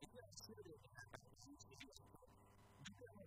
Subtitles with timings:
[0.00, 1.92] 情的切入和感情切入，
[2.86, 3.26] 如果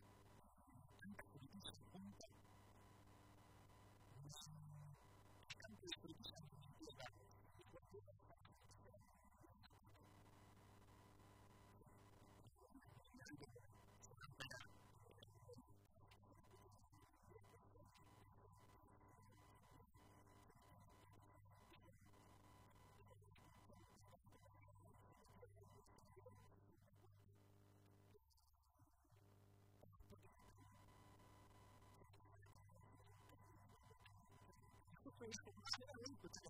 [35.24, 36.42] questo funzionamento c'è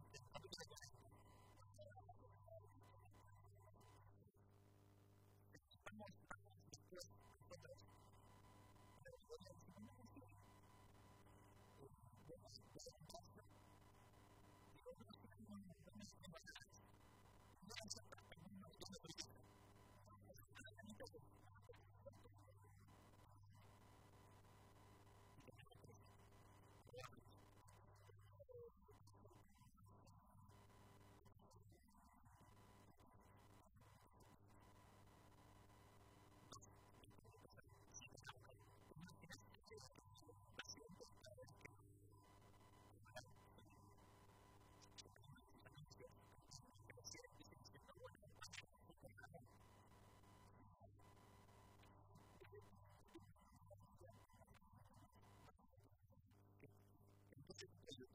[57.90, 58.13] as it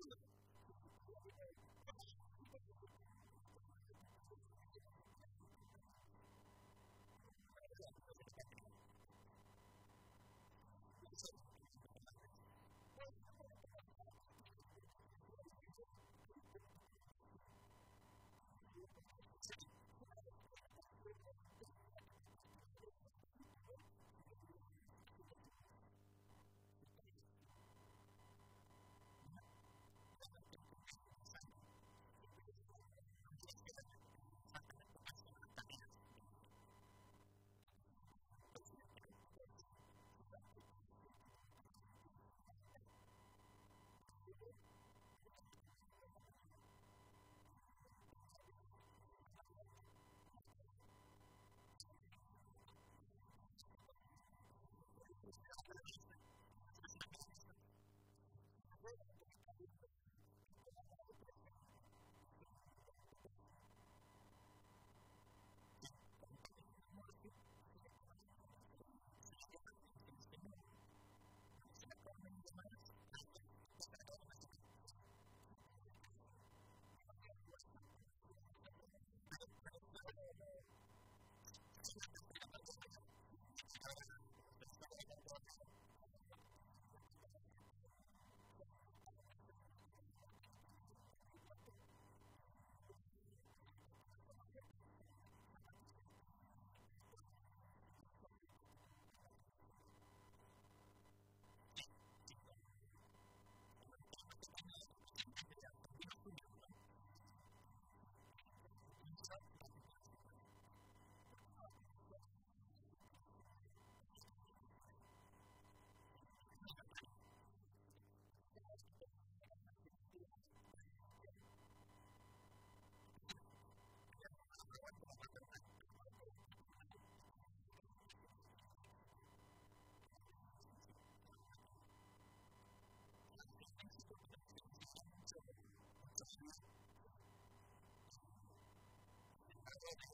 [136.41, 136.53] Thank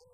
[0.01, 0.14] you.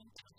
[0.00, 0.35] and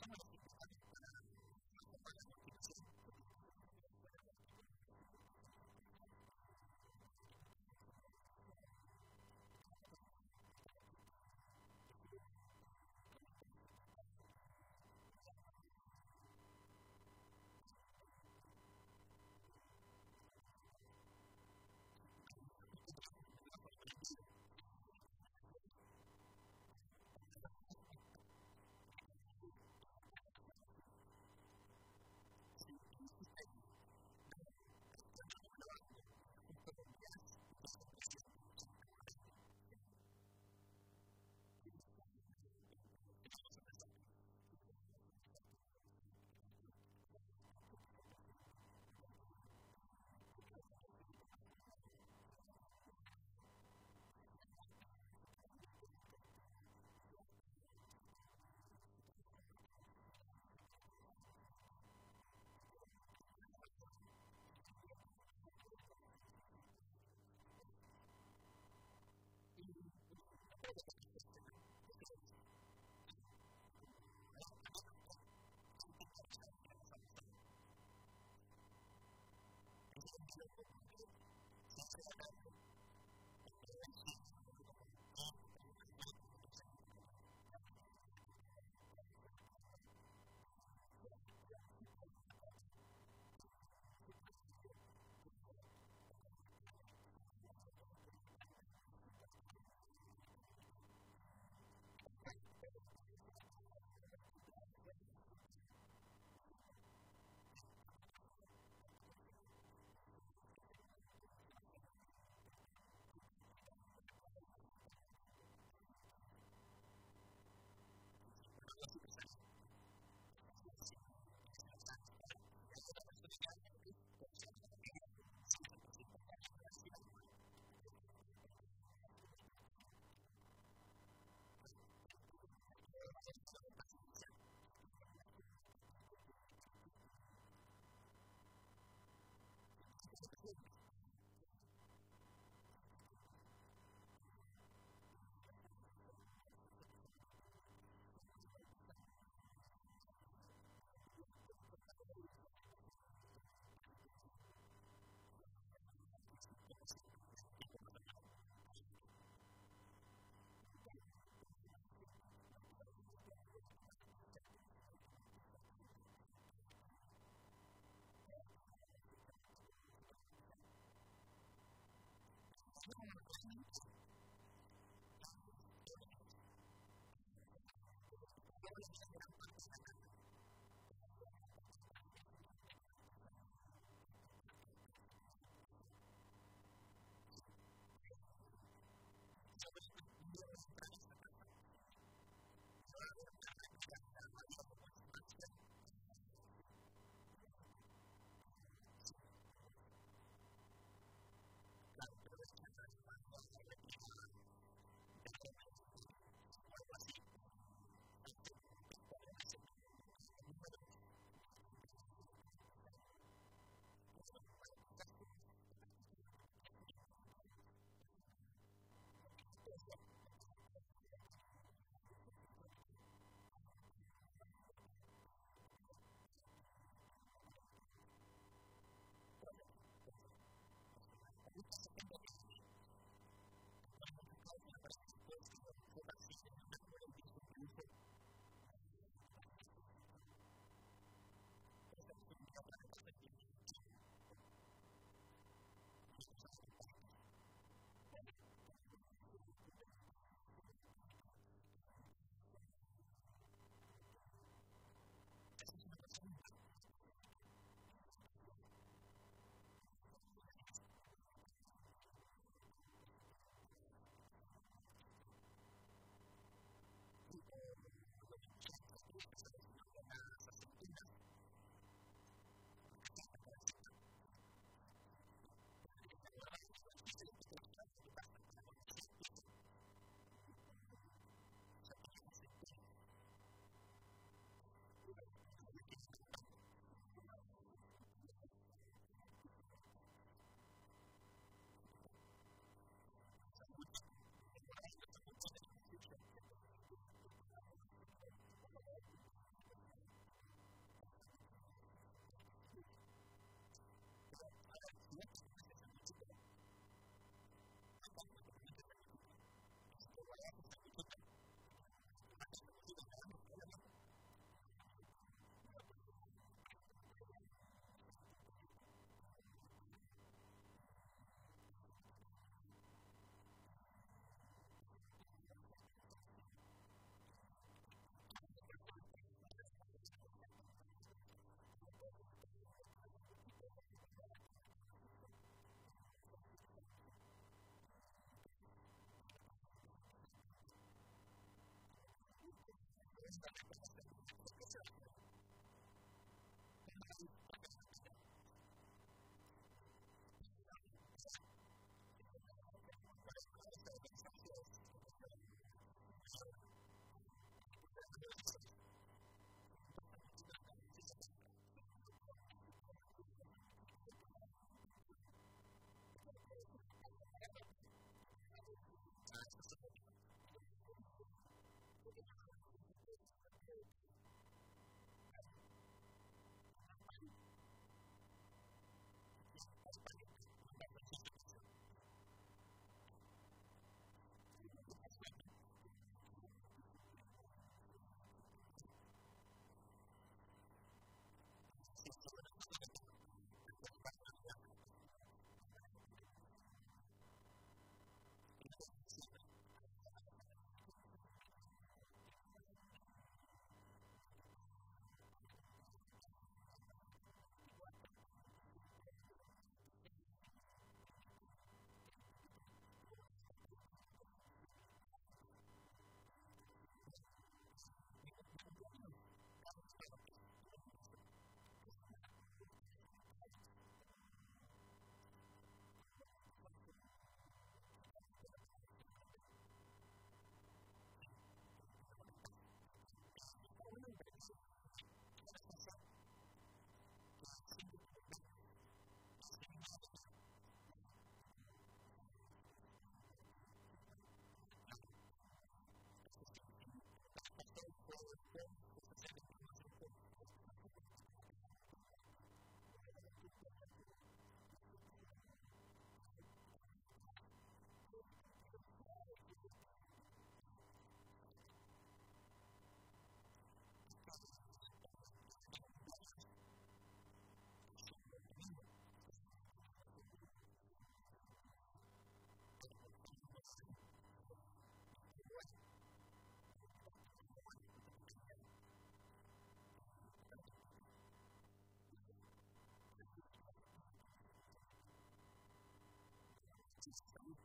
[487.14, 487.56] system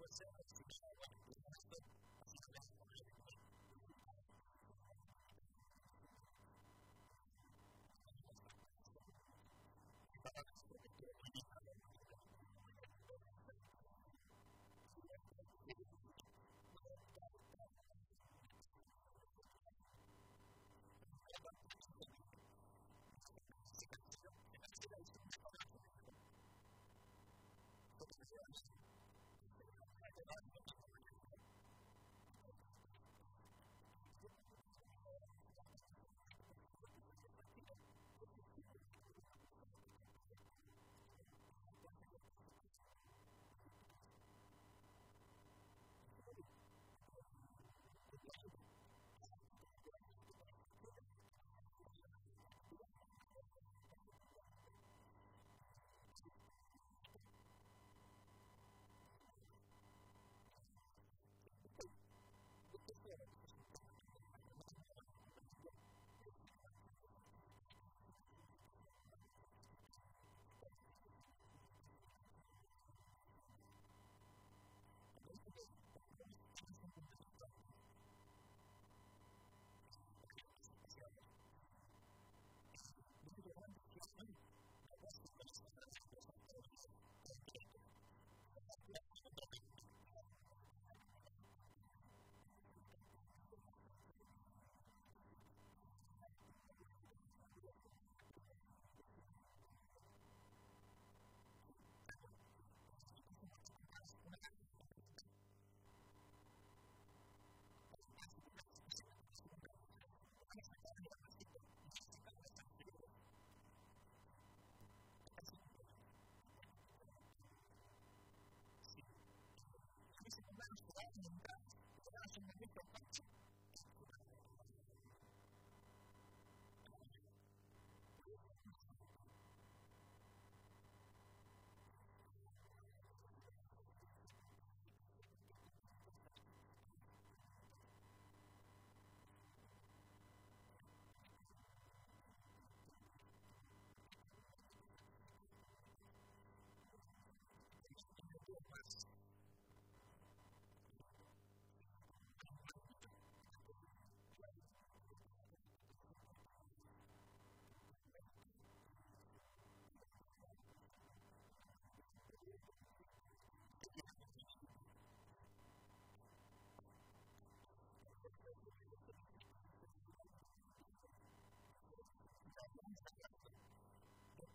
[0.00, 0.22] was
[28.30, 28.68] Thank.